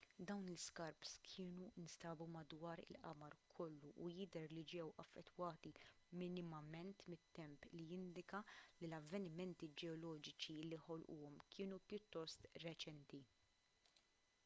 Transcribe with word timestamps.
dawn 0.27 0.45
l-iskarps 0.51 1.09
kienu 1.27 1.65
nstabu 1.83 2.25
madwar 2.35 2.77
il-qamar 2.91 3.33
kollu 3.55 3.89
u 4.03 4.05
jidher 4.15 4.49
li 4.55 4.63
ġew 4.71 4.87
affettwati 5.03 5.71
minimament 6.21 6.97
mit-temp 7.11 7.59
li 7.75 7.83
jindika 7.93 8.39
li 8.79 8.85
l-avvenimenti 8.89 9.67
ġeoloġiċi 9.81 10.55
li 10.71 10.79
ħolquhom 10.87 11.37
kienu 11.53 11.77
pjuttost 11.89 12.49
reċenti 12.65 13.21